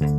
[0.00, 0.16] Curcol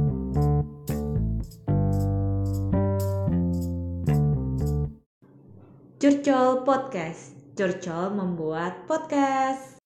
[6.62, 7.34] Podcast.
[7.58, 9.82] Curcol membuat podcast.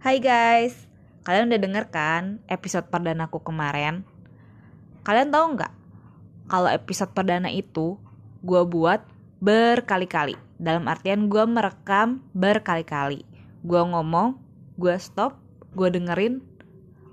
[0.00, 0.88] Hai guys,
[1.28, 4.00] kalian udah denger kan episode perdanaku kemarin?
[5.04, 5.72] Kalian tahu nggak?
[6.48, 8.00] Kalau episode perdana itu
[8.40, 9.04] gue buat
[9.44, 10.40] berkali-kali.
[10.56, 13.28] Dalam artian gue merekam berkali-kali.
[13.60, 14.40] Gue ngomong,
[14.80, 15.36] gue stop,
[15.76, 16.56] gue dengerin.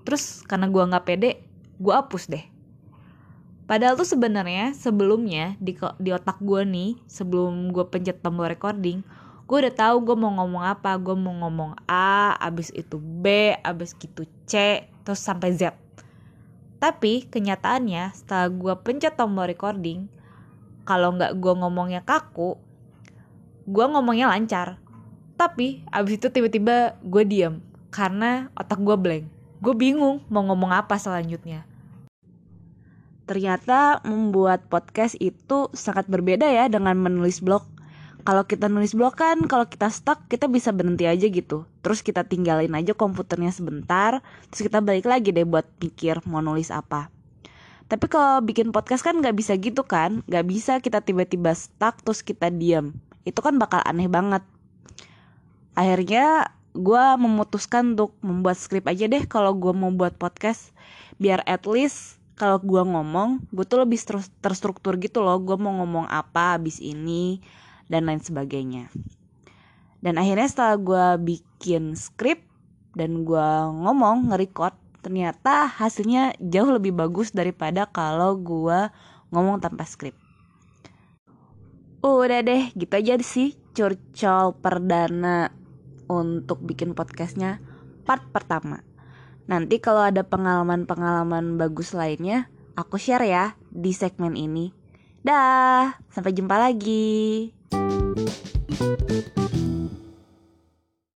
[0.05, 1.41] Terus karena gue nggak pede,
[1.81, 2.45] gue hapus deh.
[3.65, 9.01] Padahal tuh sebenarnya sebelumnya di di otak gue nih sebelum gue pencet tombol recording
[9.45, 10.93] gue udah tahu gue mau ngomong apa.
[11.01, 15.73] Gue mau ngomong A abis itu B abis gitu C terus sampai Z.
[16.77, 20.09] Tapi kenyataannya setelah gue pencet tombol recording
[20.85, 22.61] kalau nggak gue ngomongnya kaku
[23.65, 24.77] gue ngomongnya lancar.
[25.41, 29.34] Tapi abis itu tiba-tiba gue diem karena otak gue blank
[29.65, 31.65] gue bingung mau ngomong apa selanjutnya
[33.25, 37.65] ternyata membuat podcast itu sangat berbeda ya dengan menulis blog.
[38.25, 41.65] Kalau kita nulis blog kan kalau kita stuck kita bisa berhenti aja gitu.
[41.85, 46.73] Terus kita tinggalin aja komputernya sebentar, terus kita balik lagi deh buat pikir mau nulis
[46.73, 47.13] apa.
[47.85, 52.25] Tapi kalau bikin podcast kan nggak bisa gitu kan, nggak bisa kita tiba-tiba stuck terus
[52.25, 52.97] kita diam.
[53.29, 54.41] Itu kan bakal aneh banget.
[55.77, 60.75] Akhirnya gue memutuskan untuk membuat skrip aja deh kalau gue mau buat podcast.
[61.15, 63.97] Biar at least kalau gue ngomong gue tuh lebih
[64.43, 65.39] terstruktur gitu loh.
[65.39, 67.39] Gue mau ngomong apa abis ini
[67.87, 68.91] dan lain sebagainya.
[70.03, 72.43] Dan akhirnya setelah gue bikin skrip
[72.93, 78.91] dan gue ngomong nge-record ternyata hasilnya jauh lebih bagus daripada kalau gue
[79.31, 80.13] ngomong tanpa skrip.
[82.05, 85.64] Udah deh gitu aja sih curcol perdana
[86.07, 87.61] untuk bikin podcastnya
[88.05, 88.85] part pertama.
[89.45, 94.73] Nanti kalau ada pengalaman-pengalaman bagus lainnya, aku share ya di segmen ini.
[95.25, 97.53] Dah, sampai jumpa lagi.